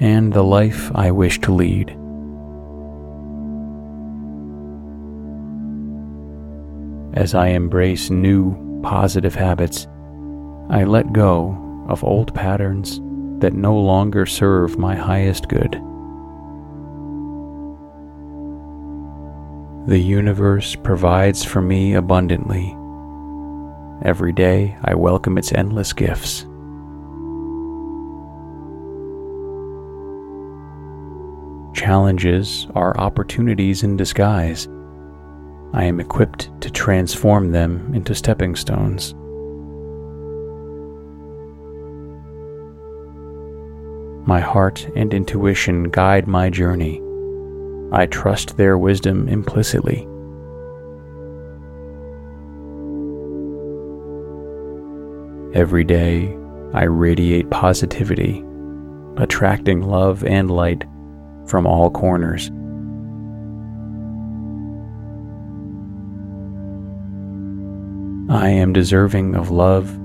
[0.00, 1.90] and the life I wish to lead.
[7.12, 9.86] As I embrace new, positive habits,
[10.70, 13.00] I let go of old patterns
[13.40, 15.72] that no longer serve my highest good.
[19.88, 22.76] The universe provides for me abundantly.
[24.02, 26.42] Every day I welcome its endless gifts.
[31.74, 34.68] Challenges are opportunities in disguise.
[35.72, 39.14] I am equipped to transform them into stepping stones.
[44.28, 47.00] My heart and intuition guide my journey.
[47.92, 50.06] I trust their wisdom implicitly.
[55.58, 56.36] Every day,
[56.74, 58.44] I radiate positivity,
[59.16, 60.84] attracting love and light
[61.46, 62.48] from all corners.
[68.30, 69.98] I am deserving of love,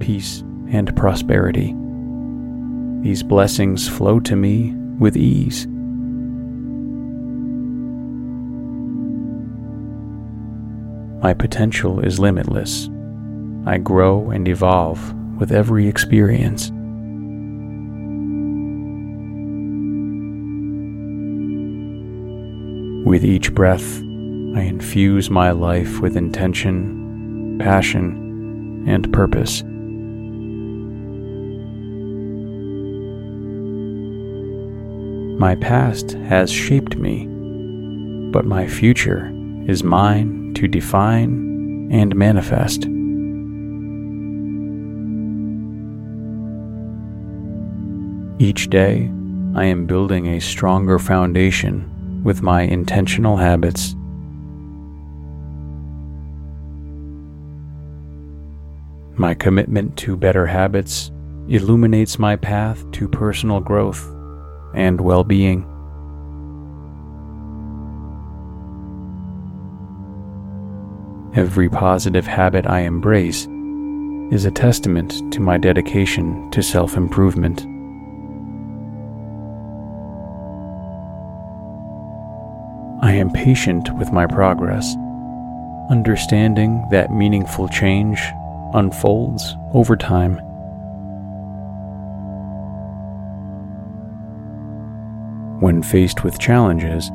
[0.00, 0.40] peace,
[0.70, 1.74] and prosperity.
[3.02, 5.66] These blessings flow to me with ease.
[11.22, 12.88] My potential is limitless.
[13.66, 16.70] I grow and evolve with every experience.
[23.08, 23.98] With each breath,
[24.56, 29.62] I infuse my life with intention, passion, and purpose.
[35.38, 37.24] My past has shaped me,
[38.32, 39.32] but my future
[39.68, 42.86] is mine to define and manifest.
[48.40, 49.12] Each day,
[49.54, 53.94] I am building a stronger foundation with my intentional habits.
[59.16, 61.12] My commitment to better habits
[61.46, 64.17] illuminates my path to personal growth
[64.74, 65.64] and well being.
[71.34, 73.46] Every positive habit I embrace
[74.32, 77.60] is a testament to my dedication to self improvement.
[83.00, 84.96] I am patient with my progress,
[85.90, 88.20] understanding that meaningful change
[88.74, 90.40] unfolds over time.
[95.60, 97.10] When faced with challenges,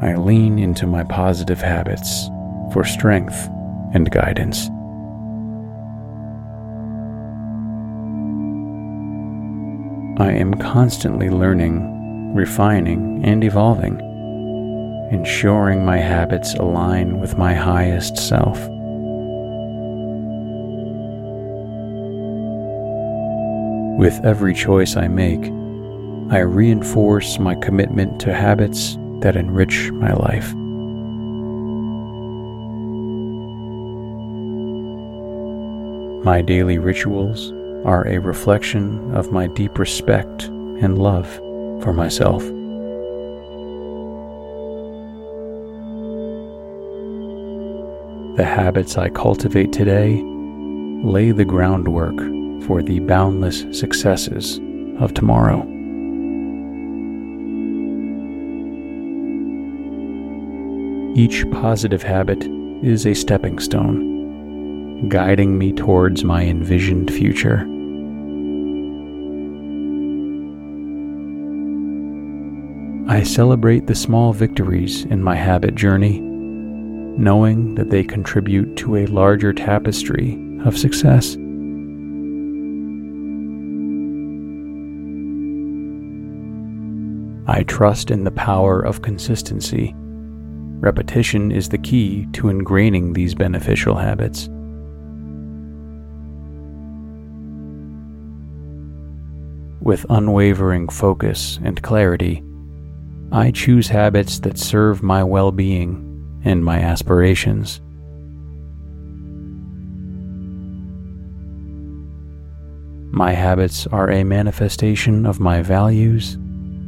[0.00, 2.28] I lean into my positive habits
[2.72, 3.48] for strength
[3.92, 4.68] and guidance.
[10.20, 13.98] I am constantly learning, refining, and evolving,
[15.10, 18.60] ensuring my habits align with my highest self.
[23.98, 25.50] With every choice I make,
[26.28, 30.52] I reinforce my commitment to habits that enrich my life.
[36.24, 37.52] My daily rituals
[37.84, 41.32] are a reflection of my deep respect and love
[41.84, 42.42] for myself.
[48.36, 50.20] The habits I cultivate today
[51.04, 52.16] lay the groundwork
[52.66, 54.58] for the boundless successes
[54.98, 55.75] of tomorrow.
[61.16, 62.44] Each positive habit
[62.84, 67.60] is a stepping stone, guiding me towards my envisioned future.
[73.10, 79.06] I celebrate the small victories in my habit journey, knowing that they contribute to a
[79.06, 81.34] larger tapestry of success.
[87.46, 89.94] I trust in the power of consistency
[90.80, 94.48] Repetition is the key to ingraining these beneficial habits.
[99.80, 102.44] With unwavering focus and clarity,
[103.32, 107.80] I choose habits that serve my well being and my aspirations.
[113.12, 116.36] My habits are a manifestation of my values,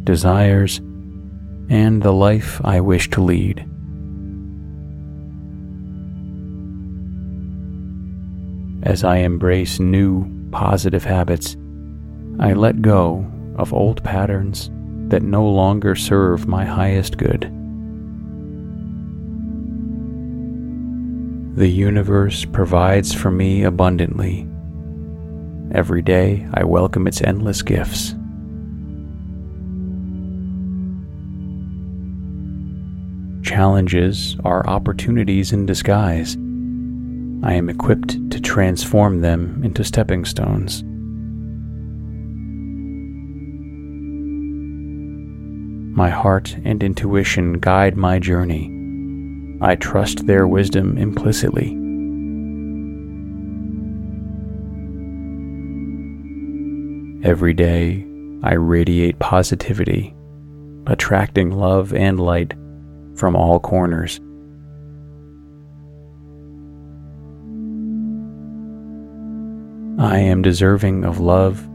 [0.05, 0.79] desires,
[1.71, 3.67] and the life I wish to lead.
[8.83, 11.57] As I embrace new, positive habits,
[12.39, 13.27] I let go
[13.57, 14.71] of old patterns
[15.09, 17.53] that no longer serve my highest good.
[21.57, 24.47] The universe provides for me abundantly.
[25.73, 28.15] Every day I welcome its endless gifts.
[33.43, 36.37] Challenges are opportunities in disguise.
[37.43, 40.83] I am equipped to transform them into stepping stones.
[45.97, 48.75] My heart and intuition guide my journey.
[49.61, 51.75] I trust their wisdom implicitly.
[57.25, 58.07] Every day,
[58.43, 60.15] I radiate positivity,
[60.87, 62.55] attracting love and light
[63.17, 64.21] from all corners.
[69.99, 71.69] I am deserving of love,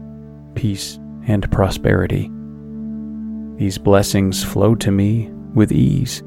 [0.54, 2.30] peace, and prosperity.
[3.58, 6.22] These blessings flow to me with ease.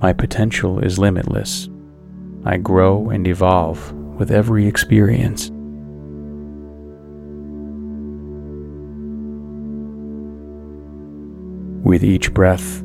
[0.00, 1.68] My potential is limitless.
[2.46, 5.50] I grow and evolve with every experience.
[11.86, 12.82] With each breath,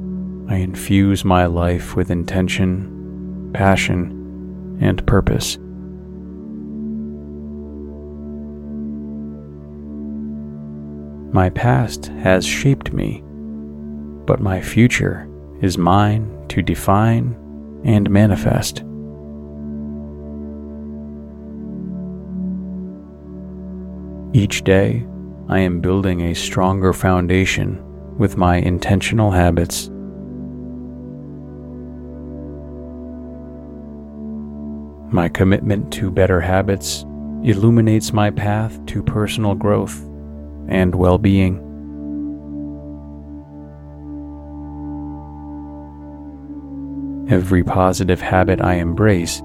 [0.49, 2.92] I infuse my life with intention
[3.53, 5.57] passion, and purpose.
[11.33, 13.23] My past has shaped me,
[14.25, 15.27] but my future
[15.61, 17.35] is mine to define
[17.83, 18.83] and manifest.
[24.35, 25.05] Each day,
[25.47, 27.83] I am building a stronger foundation
[28.17, 29.89] with my intentional habits
[35.13, 37.05] My commitment to better habits
[37.43, 40.01] illuminates my path to personal growth
[40.67, 41.59] and well being.
[47.29, 49.43] Every positive habit I embrace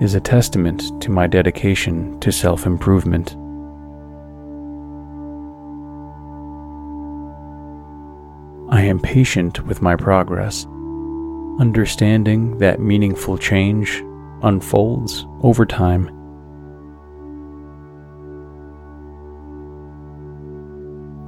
[0.00, 3.36] is a testament to my dedication to self improvement.
[8.72, 10.64] I am patient with my progress,
[11.60, 14.02] understanding that meaningful change
[14.42, 16.06] unfolds over time.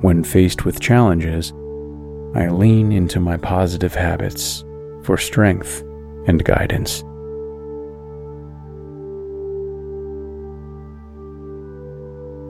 [0.02, 1.52] When faced with challenges,
[2.34, 4.64] I lean into my positive habits
[5.02, 5.82] for strength
[6.26, 7.02] and guidance.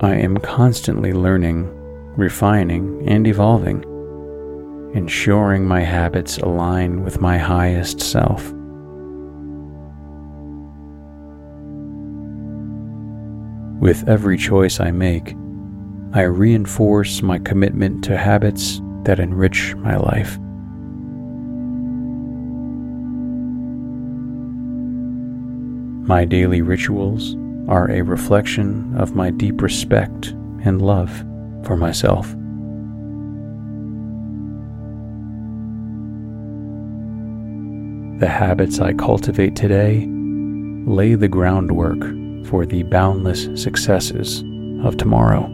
[0.03, 1.69] I am constantly learning,
[2.17, 3.83] refining, and evolving,
[4.95, 8.53] ensuring my habits align with my highest self.
[13.81, 15.35] With every choice I make,
[16.13, 20.39] I reinforce my commitment to habits that enrich my life.
[26.07, 27.37] My daily rituals
[27.69, 30.27] are a reflection of my deep respect
[30.63, 31.11] and love
[31.65, 32.29] for myself.
[38.21, 40.07] The habits I cultivate today
[40.87, 44.43] lay the groundwork for the boundless successes
[44.85, 45.49] of tomorrow.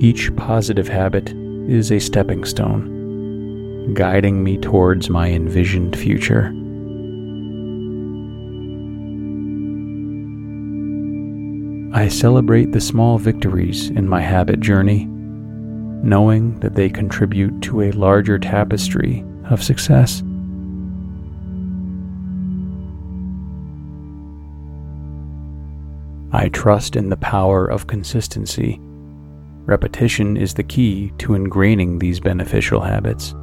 [0.00, 1.32] Each positive habit
[1.68, 6.52] is a stepping stone, guiding me towards my envisioned future.
[11.94, 15.04] I celebrate the small victories in my habit journey,
[16.02, 20.22] knowing that they contribute to a larger tapestry of success.
[26.34, 28.80] I trust in the power of consistency.
[29.66, 33.34] Repetition is the key to ingraining these beneficial habits.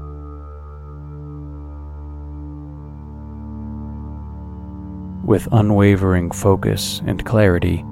[5.24, 7.86] With unwavering focus and clarity,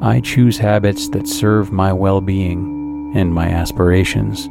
[0.00, 4.48] I choose habits that serve my well being and my aspirations.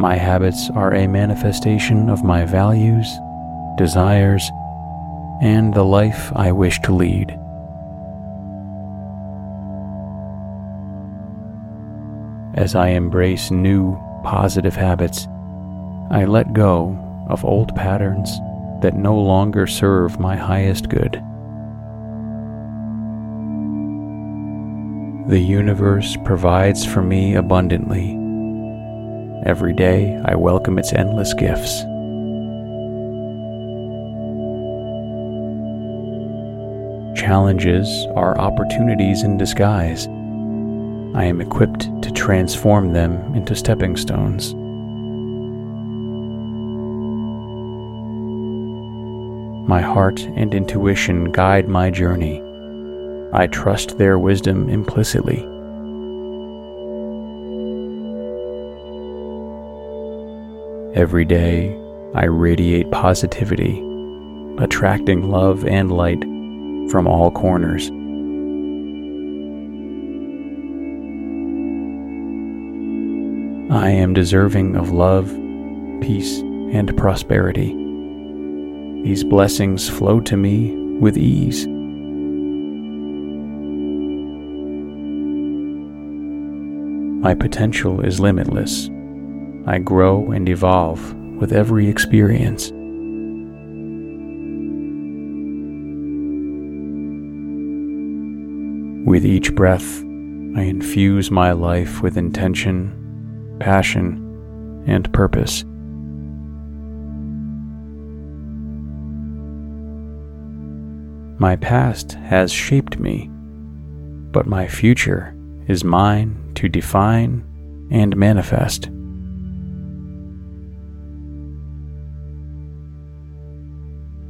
[0.00, 3.08] My habits are a manifestation of my values
[3.76, 4.50] desires,
[5.40, 7.38] and the life I wish to lead.
[12.54, 15.26] As I embrace new, positive habits,
[16.10, 16.98] I let go
[17.28, 18.38] of old patterns
[18.82, 21.22] that no longer serve my highest good.
[25.28, 28.18] The universe provides for me abundantly.
[29.46, 31.84] Every day I welcome its endless gifts.
[37.30, 40.08] Challenges are opportunities in disguise.
[41.16, 44.52] I am equipped to transform them into stepping stones.
[49.68, 52.42] My heart and intuition guide my journey.
[53.32, 55.38] I trust their wisdom implicitly.
[61.00, 61.78] Every day,
[62.12, 63.78] I radiate positivity,
[64.58, 66.24] attracting love and light
[66.90, 67.88] from all corners.
[73.72, 75.28] I am deserving of love,
[76.00, 77.68] peace, and prosperity.
[79.04, 81.66] These blessings flow to me with ease.
[87.22, 88.90] My potential is limitless.
[89.66, 92.72] I grow and evolve with every experience.
[99.10, 105.64] With each breath, I infuse my life with intention, passion, and purpose.
[111.40, 113.28] My past has shaped me,
[114.30, 115.34] but my future
[115.66, 117.44] is mine to define
[117.90, 118.90] and manifest.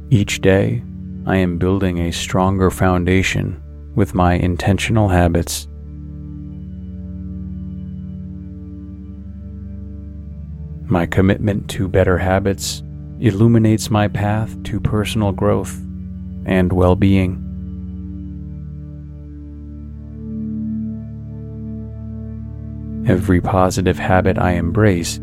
[0.09, 0.83] Each day,
[1.27, 3.60] I am building a stronger foundation
[3.95, 5.67] with my intentional habits.
[10.89, 12.83] My commitment to better habits
[13.19, 15.77] illuminates my path to personal growth
[16.45, 17.47] and well being.
[23.07, 25.19] Every positive habit I embrace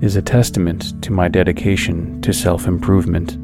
[0.00, 3.38] is a testament to my dedication to self improvement.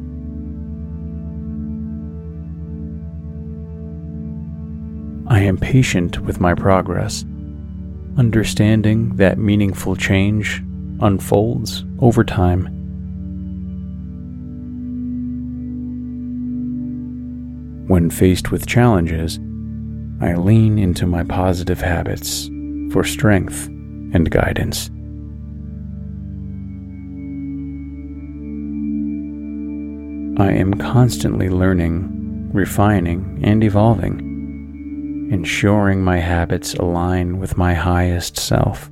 [5.37, 7.23] I am patient with my progress,
[8.17, 10.63] understanding that meaningful change
[10.99, 12.65] unfolds over time.
[17.87, 19.37] When faced with challenges,
[20.21, 22.47] I lean into my positive habits
[22.91, 24.89] for strength and guidance.
[30.41, 34.26] I am constantly learning, refining, and evolving
[35.29, 38.89] ensuring my habits align with my highest self.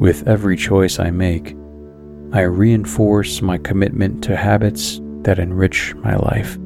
[0.00, 1.56] With every choice I make,
[2.32, 6.56] I reinforce my commitment to habits that enrich my life.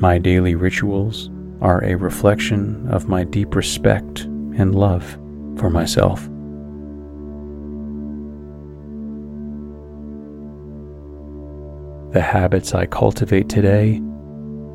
[0.00, 1.30] My daily rituals
[1.62, 5.18] are a reflection of my deep respect and love
[5.56, 6.28] for myself.
[12.14, 14.00] The habits I cultivate today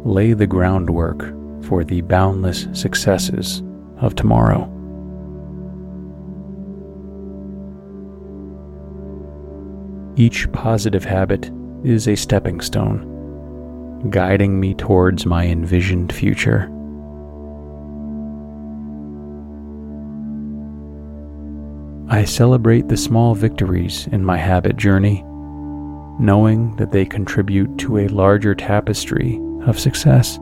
[0.03, 1.21] lay the groundwork
[1.63, 3.63] for the boundless successes
[4.01, 4.65] of tomorrow.
[10.17, 11.49] Each positive habit
[11.85, 16.69] is a stepping stone guiding me towards my envisioned future.
[22.09, 25.23] I celebrate the small victories in my habit journey,
[26.19, 30.37] knowing that they contribute to a larger tapestry of success.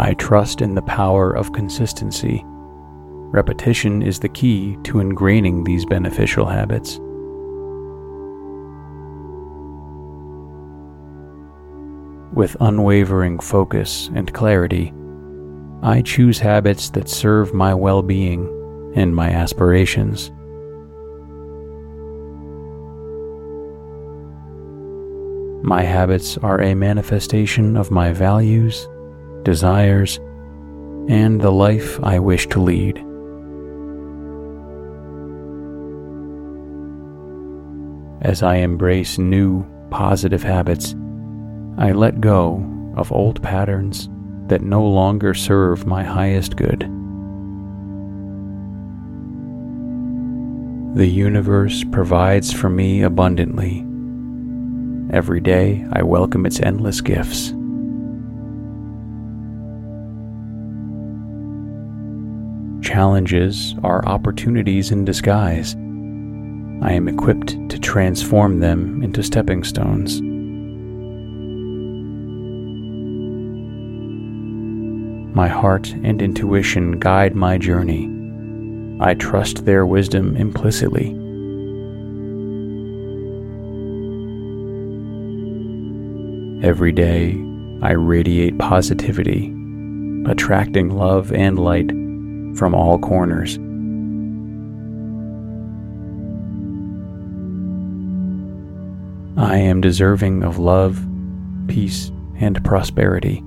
[0.00, 2.42] I trust in the power of consistency.
[2.46, 6.98] Repetition is the key to ingraining these beneficial habits.
[12.32, 14.94] With unwavering focus and clarity,
[15.82, 18.57] I choose habits that serve my well being
[18.98, 20.32] and my aspirations.
[25.62, 28.88] My habits are a manifestation of my values,
[29.44, 30.18] desires,
[31.08, 32.98] and the life I wish to lead.
[38.22, 40.96] As I embrace new, positive habits,
[41.78, 42.64] I let go
[42.96, 44.08] of old patterns
[44.48, 46.97] that no longer serve my highest good.
[50.98, 53.86] The universe provides for me abundantly.
[55.16, 57.50] Every day I welcome its endless gifts.
[62.84, 65.76] Challenges are opportunities in disguise.
[66.84, 70.20] I am equipped to transform them into stepping stones.
[75.32, 78.17] My heart and intuition guide my journey.
[79.00, 81.14] I trust their wisdom implicitly.
[86.66, 87.40] Every day,
[87.80, 89.54] I radiate positivity,
[90.26, 91.88] attracting love and light
[92.58, 93.56] from all corners.
[99.38, 101.00] I am deserving of love,
[101.68, 103.44] peace, and prosperity.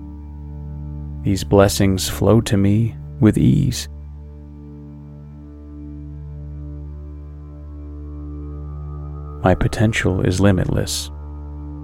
[1.24, 3.90] These blessings flow to me with ease.
[9.44, 11.10] My potential is limitless.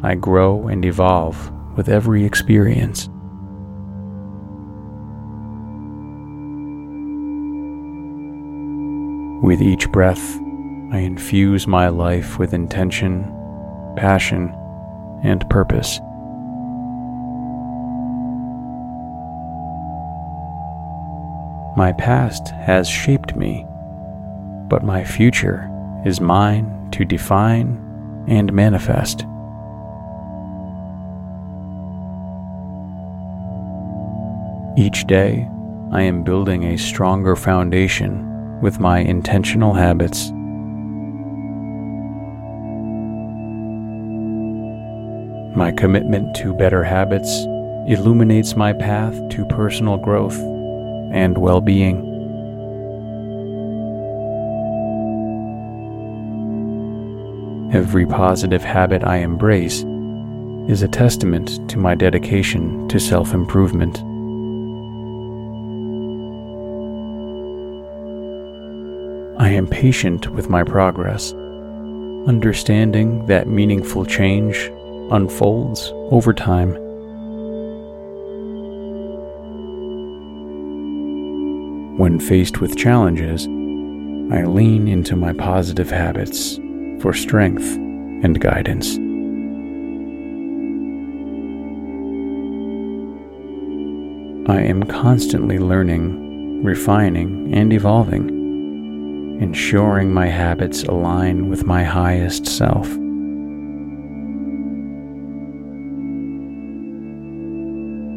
[0.03, 3.09] I grow and evolve with every experience.
[9.43, 10.37] With each breath,
[10.91, 13.23] I infuse my life with intention,
[13.97, 14.53] passion,
[15.23, 15.99] and purpose.
[21.75, 23.65] My past has shaped me,
[24.69, 25.71] but my future
[26.07, 27.77] is mine to define
[28.29, 29.25] and manifest.
[34.77, 35.49] Each day,
[35.91, 40.31] I am building a stronger foundation with my intentional habits.
[45.57, 47.29] My commitment to better habits
[47.87, 50.37] illuminates my path to personal growth
[51.11, 52.16] and well being.
[57.73, 59.83] Every positive habit I embrace
[60.69, 63.97] is a testament to my dedication to self improvement.
[69.37, 71.33] I am patient with my progress,
[72.25, 74.71] understanding that meaningful change
[75.11, 76.71] unfolds over time.
[81.97, 86.57] When faced with challenges, I lean into my positive habits
[87.01, 87.75] for strength
[88.23, 88.97] and guidance.
[94.49, 98.29] I am constantly learning, refining, and evolving,
[99.41, 102.87] ensuring my habits align with my highest self.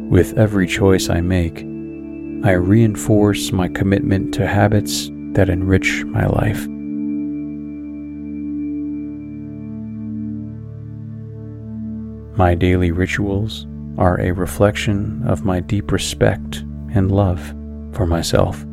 [0.09, 1.59] With every choice I make,
[2.43, 6.65] I reinforce my commitment to habits that enrich my life.
[12.41, 13.67] My daily rituals
[13.99, 17.39] are a reflection of my deep respect and love
[17.93, 18.65] for myself.